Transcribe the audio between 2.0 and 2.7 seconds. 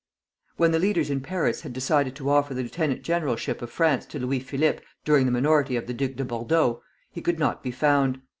to offer the